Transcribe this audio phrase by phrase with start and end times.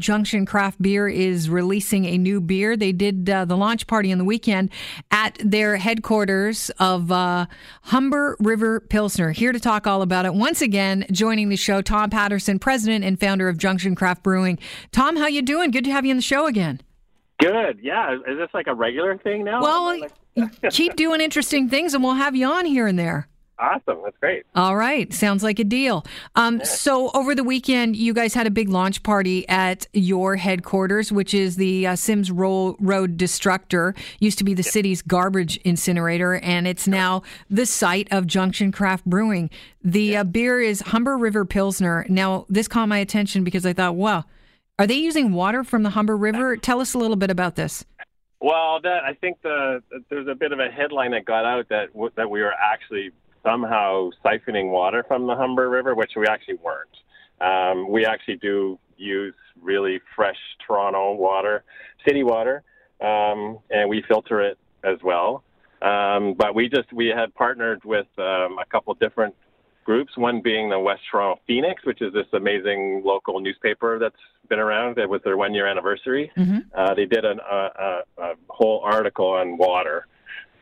[0.00, 2.76] Junction Craft Beer is releasing a new beer.
[2.76, 4.70] They did uh, the launch party on the weekend
[5.10, 7.46] at their headquarters of uh,
[7.82, 9.30] Humber River Pilsner.
[9.30, 10.34] Here to talk all about it.
[10.34, 14.58] Once again, joining the show, Tom Patterson, president and founder of Junction Craft Brewing.
[14.90, 15.70] Tom, how you doing?
[15.70, 16.80] Good to have you on the show again.
[17.38, 17.78] Good.
[17.82, 18.14] Yeah.
[18.14, 19.62] Is this like a regular thing now?
[19.62, 20.08] Well,
[20.70, 23.28] keep doing interesting things, and we'll have you on here and there.
[23.60, 23.98] Awesome.
[24.02, 24.44] That's great.
[24.54, 25.12] All right.
[25.12, 26.04] Sounds like a deal.
[26.34, 26.64] Um, yeah.
[26.64, 31.34] So, over the weekend, you guys had a big launch party at your headquarters, which
[31.34, 32.78] is the uh, Symes Road
[33.18, 33.94] Destructor.
[34.18, 39.04] Used to be the city's garbage incinerator, and it's now the site of Junction Craft
[39.04, 39.50] Brewing.
[39.84, 42.06] The uh, beer is Humber River Pilsner.
[42.08, 44.24] Now, this caught my attention because I thought, wow,
[44.78, 46.56] are they using water from the Humber River?
[46.56, 47.84] Tell us a little bit about this.
[48.40, 51.88] Well, that I think the there's a bit of a headline that got out that
[52.16, 53.10] that we were actually
[53.42, 56.88] somehow siphoning water from the Humber River, which we actually weren't.
[57.40, 61.64] Um, we actually do use really fresh Toronto water,
[62.06, 62.62] city water,
[63.00, 65.42] um, and we filter it as well.
[65.82, 69.34] Um, but we just we had partnered with um, a couple different
[69.84, 70.16] groups.
[70.16, 74.14] One being the West Toronto Phoenix, which is this amazing local newspaper that's
[74.48, 74.98] been around.
[74.98, 76.30] It was their one year anniversary.
[76.36, 76.58] Mm-hmm.
[76.74, 80.06] Uh, they did an, a, a, a whole article on water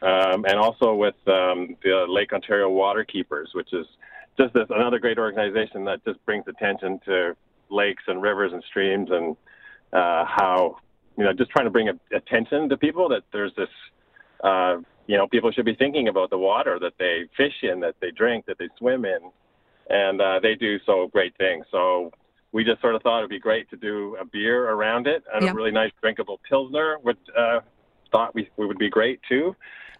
[0.02, 3.86] um, and also with um, the Lake Ontario Waterkeepers, which is
[4.38, 7.36] just this, another great organization that just brings attention to
[7.70, 9.36] lakes and rivers and streams and
[9.92, 10.76] uh, how
[11.16, 13.68] you know just trying to bring a, attention to people that there's this
[14.44, 17.96] uh, you know people should be thinking about the water that they fish in, that
[18.00, 19.18] they drink, that they swim in,
[19.90, 21.66] and uh, they do so great things.
[21.70, 22.12] So
[22.52, 25.48] we just sort of thought it'd be great to do a beer around it and
[25.48, 26.98] a really nice drinkable pilsner.
[27.02, 27.60] Would uh,
[28.12, 29.54] thought we, we would be great too.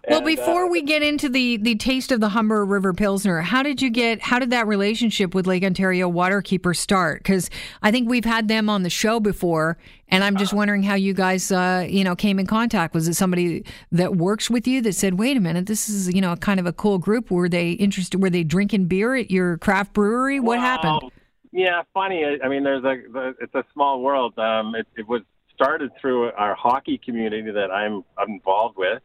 [0.07, 3.63] Well, before uh, we get into the the taste of the Humber River Pilsner, how
[3.63, 4.21] did you get?
[4.21, 7.19] How did that relationship with Lake Ontario Waterkeeper start?
[7.23, 7.51] Because
[7.83, 9.77] I think we've had them on the show before,
[10.09, 12.95] and I'm just uh, wondering how you guys, uh, you know, came in contact.
[12.95, 16.21] Was it somebody that works with you that said, "Wait a minute, this is you
[16.21, 17.31] know kind of a cool group"?
[17.31, 18.23] Were they interested?
[18.23, 20.39] Were they drinking beer at your craft brewery?
[20.39, 21.13] What well, happened?
[21.51, 22.25] Yeah, funny.
[22.43, 24.39] I mean, there's a it's a small world.
[24.39, 25.23] Um, it, it was
[25.55, 29.03] started through our hockey community that I'm, I'm involved with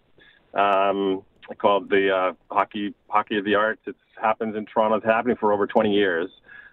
[0.53, 1.23] um,
[1.57, 3.81] called the uh, Hockey Hockey of the Arts.
[3.85, 4.97] It happens in Toronto.
[4.97, 6.29] It's happening for over 20 years.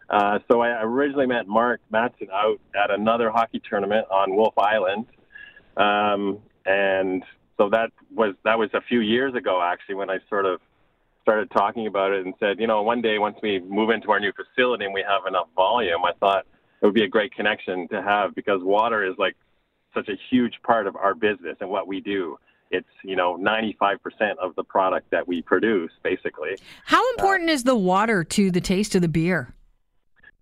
[0.09, 5.07] Uh, so I originally met Mark Mattson out at another hockey tournament on Wolfe Island,
[5.77, 7.23] um, and
[7.57, 10.61] so that was that was a few years ago actually when I sort of
[11.23, 14.19] started talking about it and said, you know, one day once we move into our
[14.19, 16.47] new facility and we have enough volume, I thought
[16.81, 19.37] it would be a great connection to have because water is like
[19.95, 22.39] such a huge part of our business and what we do
[22.70, 23.98] it's you know 95%
[24.41, 26.56] of the product that we produce basically.
[26.84, 29.54] How important uh, is the water to the taste of the beer?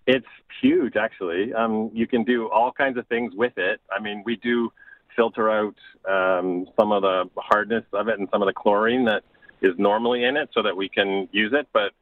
[0.07, 0.27] It's
[0.61, 1.53] huge actually.
[1.55, 3.81] Um, you can do all kinds of things with it.
[3.91, 4.71] I mean we do
[5.17, 5.75] filter out
[6.09, 9.25] um, some of the hardness of it and some of the chlorine that
[9.61, 11.93] is normally in it so that we can use it but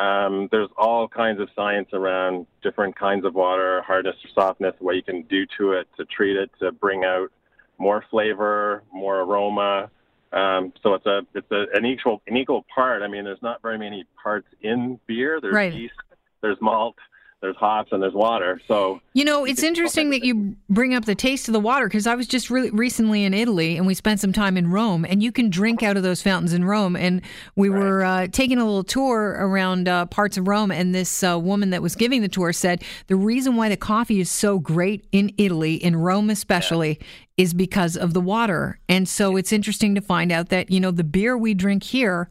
[0.00, 4.96] um, there's all kinds of science around different kinds of water hardness or softness what
[4.96, 7.30] you can do to it to treat it to bring out
[7.78, 9.90] more flavor, more aroma.
[10.32, 13.02] Um, so it's a it's a, an equal an equal part.
[13.02, 15.40] I mean, there's not very many parts in beer.
[15.40, 15.72] There's right.
[15.72, 15.94] yeast,
[16.42, 16.96] there's malt,
[17.40, 18.60] there's hops and there's water.
[18.66, 22.06] So you know, it's interesting that you bring up the taste of the water because
[22.06, 25.22] I was just really recently in Italy and we spent some time in Rome, and
[25.22, 26.96] you can drink out of those fountains in Rome.
[26.96, 27.22] And
[27.54, 27.78] we right.
[27.78, 31.70] were uh, taking a little tour around uh, parts of Rome, and this uh, woman
[31.70, 35.32] that was giving the tour said the reason why the coffee is so great in
[35.38, 37.44] Italy, in Rome especially, yeah.
[37.44, 38.80] is because of the water.
[38.88, 42.28] And so it's interesting to find out that you know the beer we drink here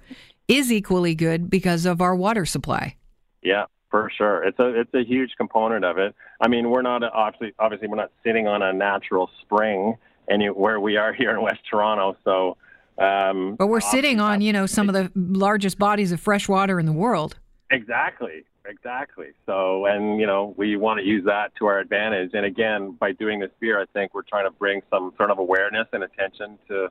[0.47, 2.95] is equally good because of our water supply.
[3.41, 6.15] Yeah, for sure, it's a it's a huge component of it.
[6.41, 9.97] I mean, we're not obviously obviously we're not sitting on a natural spring
[10.29, 12.57] anywhere we are here in West Toronto, so.
[12.99, 16.79] Um, but we're sitting on you know some of the largest bodies of fresh water
[16.79, 17.37] in the world.
[17.69, 19.27] Exactly, exactly.
[19.45, 22.31] So, and you know, we want to use that to our advantage.
[22.33, 25.37] And again, by doing this beer, I think we're trying to bring some sort of
[25.37, 26.89] awareness and attention to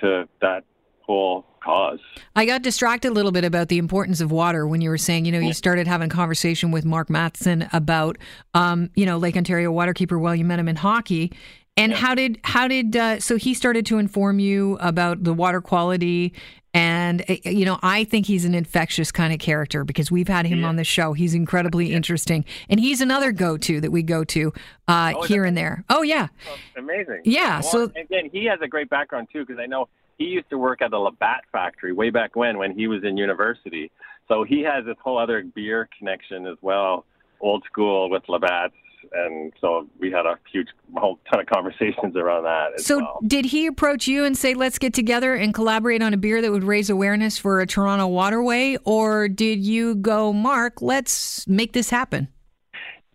[0.00, 0.64] to that
[1.06, 2.00] whole cause.
[2.36, 5.24] I got distracted a little bit about the importance of water when you were saying,
[5.24, 8.18] you know, you started having a conversation with Mark Mattson about,
[8.54, 11.32] um, you know, Lake Ontario Waterkeeper while you met him in hockey.
[11.76, 11.98] And yeah.
[11.98, 16.34] how did how did uh, so he started to inform you about the water quality
[16.74, 20.46] and uh, you know I think he's an infectious kind of character because we've had
[20.46, 20.68] him yeah.
[20.68, 21.12] on the show.
[21.12, 21.96] He's incredibly yeah.
[21.96, 24.52] interesting, and he's another go-to that we go to
[24.88, 25.84] uh, oh, here and there.
[25.88, 27.22] Oh yeah, oh, amazing.
[27.24, 27.60] Yeah.
[27.60, 29.88] Well, so again, he has a great background too because I know
[30.22, 33.16] he used to work at the Labatt factory way back when, when he was in
[33.16, 33.90] university.
[34.28, 37.04] So he has this whole other beer connection as well,
[37.40, 38.74] old school with Labatt's
[39.12, 42.80] and so we had a huge whole ton of conversations around that.
[42.80, 43.18] so, well.
[43.26, 46.52] did he approach you and say, "Let's get together and collaborate on a beer that
[46.52, 51.90] would raise awareness for a Toronto waterway," or did you go, "Mark, let's make this
[51.90, 52.28] happen"?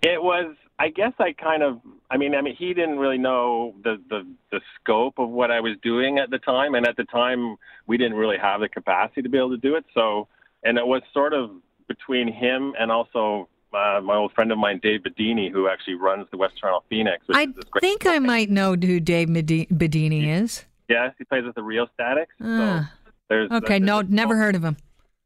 [0.01, 0.56] It was.
[0.79, 1.79] I guess I kind of.
[2.12, 5.59] I mean, I mean, he didn't really know the, the the scope of what I
[5.59, 7.56] was doing at the time, and at the time
[7.88, 9.85] we didn't really have the capacity to be able to do it.
[9.94, 10.27] So,
[10.63, 11.51] and it was sort of
[11.88, 16.27] between him and also uh, my old friend of mine, Dave Bidini, who actually runs
[16.31, 17.27] the West Toronto Phoenix.
[17.27, 20.63] Which I is this great think I might know who Dave Medi- Bidini is.
[20.89, 22.33] Yes, he plays with the Rheostatics.
[22.41, 22.91] Ah.
[22.94, 24.77] so there's Okay, no, never whole- heard of him.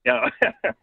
[0.05, 0.29] Yeah,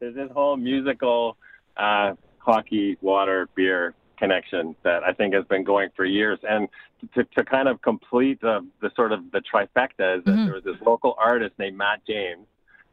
[0.00, 1.36] there's this whole musical
[1.76, 6.38] uh, hockey, water, beer connection that I think has been going for years.
[6.48, 6.68] And
[7.14, 10.44] to, to kind of complete the, the sort of the trifecta is that Mhm.
[10.46, 12.46] there was this local artist named Matt James,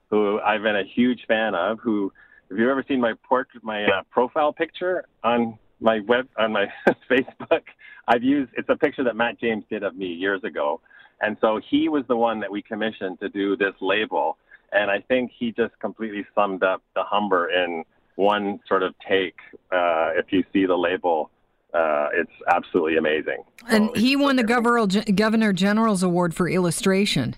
[0.10, 1.80] who I've been a huge fan of.
[1.82, 2.12] Who,
[2.50, 6.66] if you've ever seen my portrait, my uh, profile picture on my web on my
[7.12, 7.62] Facebook,
[8.08, 10.82] I've used it's a picture that Matt James did of me years ago.
[11.22, 14.38] And so he was the one that we commissioned to do this label.
[14.72, 17.84] And I think he just completely summed up the Humber in
[18.20, 19.36] one sort of take.
[19.72, 21.32] Uh, if you see the label,
[21.74, 23.44] uh, it's absolutely amazing.
[23.70, 24.86] And So he won the Governor
[25.16, 27.36] Governor General's Award for illustration.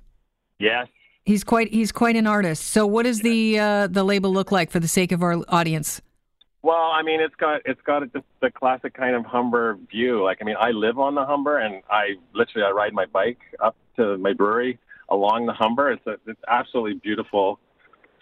[0.59, 0.87] Yes.
[1.23, 2.63] He's quite he's quite an artist.
[2.63, 6.01] So, what does the uh, the label look like for the sake of our audience?
[6.63, 10.23] Well, I mean, it's got it's got just the classic kind of Humber view.
[10.23, 13.39] Like, I mean, I live on the Humber, and I literally I ride my bike
[13.59, 14.79] up to my brewery
[15.09, 15.91] along the Humber.
[15.91, 17.59] It's a, it's absolutely beautiful,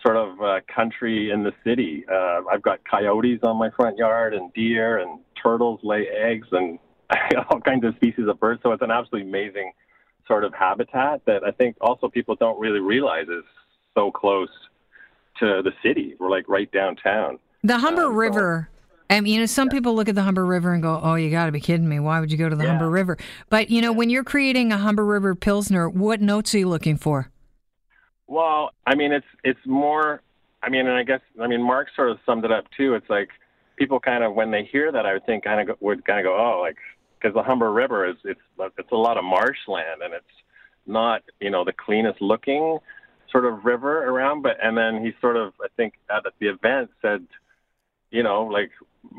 [0.04, 2.06] sort of uh, country in the city.
[2.12, 6.80] Uh, I've got coyotes on my front yard, and deer, and turtles lay eggs, and
[7.52, 8.62] all kinds of species of birds.
[8.64, 9.72] So it's an absolutely amazing
[10.28, 13.44] sort of habitat that I think also people don't really realize is
[13.98, 14.50] so close
[15.40, 16.16] to the city.
[16.20, 17.40] We're like right downtown.
[17.64, 18.70] The Humber Um, so- River.
[19.12, 21.32] I mean, you know, some people look at the Humber River and go, "Oh, you
[21.32, 22.00] got to be kidding me!
[22.00, 22.70] Why would you go to the Yeah.
[22.70, 23.18] Humber River?"
[23.50, 26.96] But you know, when you're creating a Humber River Pilsner, what notes are you looking
[26.96, 27.32] for?
[28.30, 30.22] Well, I mean, it's it's more.
[30.62, 32.94] I mean, and I guess I mean Mark sort of summed it up too.
[32.94, 33.30] It's like
[33.76, 36.20] people kind of when they hear that, I would think kind of go, would kind
[36.20, 36.78] of go, oh, like
[37.20, 38.40] because the Humber River is it's
[38.78, 40.26] it's a lot of marshland and it's
[40.86, 42.78] not you know the cleanest looking
[43.32, 44.44] sort of river around.
[44.44, 47.26] But and then he sort of I think at the event said,
[48.12, 48.70] you know, like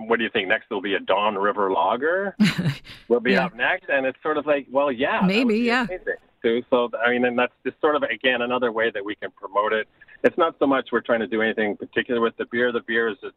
[0.06, 0.68] what do you think next?
[0.68, 2.36] There'll be a Don River Lager.
[3.08, 3.46] will be Yeah.
[3.46, 5.84] up next, and it's sort of like, well, yeah, Maybe, yeah.
[5.84, 6.62] amazing, Too.
[6.70, 9.72] So I mean, and that's just sort of again another way that we can promote
[9.72, 9.88] it.
[10.24, 12.72] It's not so much we're trying to do anything particular with the beer.
[12.72, 13.36] The beer is just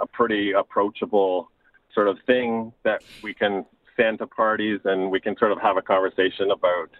[0.00, 1.50] a pretty approachable
[1.94, 3.64] sort of thing that we can
[3.96, 6.90] send to parties, and we can sort of have a conversation about,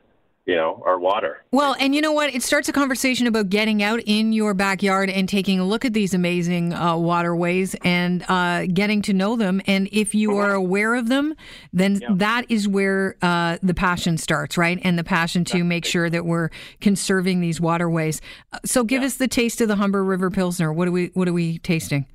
[0.44, 1.44] you know, our water.
[1.53, 2.35] Well, and you know what?
[2.35, 5.93] It starts a conversation about getting out in your backyard and taking a look at
[5.93, 9.62] these amazing uh, waterways and uh, getting to know them.
[9.67, 11.35] And if you are aware of them,
[11.73, 12.09] then Yeah.
[12.17, 14.81] that is where uh, the passion starts, right?
[14.83, 16.49] And the passion to make sure that we're
[16.81, 18.21] conserving these waterways.
[18.53, 19.06] Uh, So, give Yeah.
[19.06, 20.73] us the taste of the Humber River Pilsner.
[20.73, 22.06] What are we What are we tasting?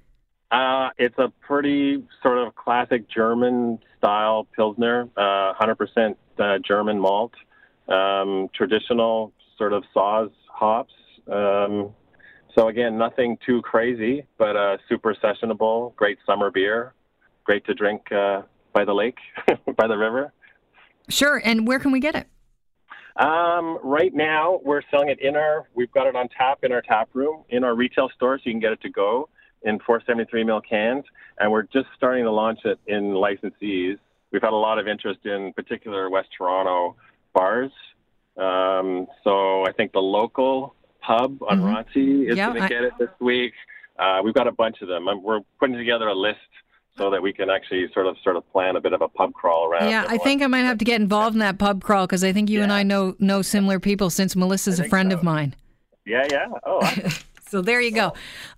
[0.51, 7.33] Uh, it's a pretty sort of classic German style Pilsner, uh, 100% uh, German malt,
[7.89, 10.93] um, traditional sort of Saaz hops.
[11.31, 11.93] Um,
[12.55, 16.93] so again, nothing too crazy, but uh, super sessionable, great summer beer,
[17.43, 18.41] great to drink uh,
[18.73, 19.17] by the lake,
[19.77, 20.33] by the river.
[21.09, 21.41] Sure.
[21.43, 22.27] And where can we get it?
[23.17, 25.67] Um, right now, we're selling it in our.
[25.73, 28.53] We've got it on tap in our tap room in our retail store, so you
[28.53, 29.29] can get it to go
[29.63, 31.03] in 473 ml cans,
[31.39, 33.97] and we're just starting to launch it in licensees.
[34.31, 36.95] We've had a lot of interest in particular West Toronto
[37.37, 37.71] bars.
[38.37, 41.61] Um, so I think the local pub on.
[41.61, 43.53] Roncy is Yeah, going to get it this week.
[43.97, 45.07] Uh, we've got a bunch of them.
[45.07, 46.39] and we're putting together a list
[46.97, 49.33] so that we can actually sort of sort of plan a bit of a pub
[49.33, 49.89] crawl around.
[49.89, 52.33] Yeah, I think I might have to get involved in that pub crawl because I
[52.33, 55.17] think you and I know know similar people since Melissa's a friend so.
[55.17, 55.55] of mine.
[56.05, 56.47] Yeah, yeah.
[56.65, 56.79] Oh.
[57.49, 58.13] So there you go.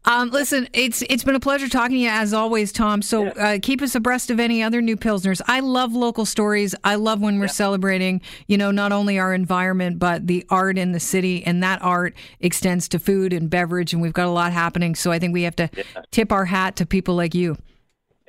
[0.05, 3.01] Um, listen, it's it's been a pleasure talking to you as always, Tom.
[3.01, 5.41] So uh, keep us abreast of any other new pilsners.
[5.47, 6.73] I love local stories.
[6.83, 10.91] I love when we're celebrating, you know, not only our environment but the art in
[10.91, 13.93] the city, and that art extends to food and beverage.
[13.93, 14.95] And we've got a lot happening.
[14.95, 15.69] So I think we have to
[16.11, 17.57] tip our hat to people like you.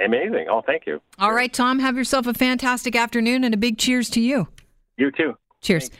[0.04, 0.46] Amazing.
[0.50, 1.00] Oh, thank you.
[1.18, 4.48] All right, Tom, have yourself a fantastic afternoon, and a big cheers to you.
[4.96, 5.36] You too.
[5.60, 5.90] Cheers.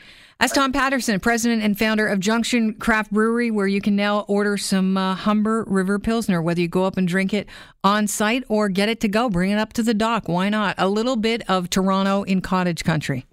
[0.41, 4.57] That's Tom Patterson, president and founder of Junction Craft Brewery, where you can now order
[4.57, 7.47] some uh, Humber River Pilsner, whether you go up and drink it
[7.83, 9.29] on site or get it to go.
[9.29, 10.27] Bring it up to the dock.
[10.27, 10.73] Why not?
[10.79, 13.27] A little bit of Toronto in cottage country.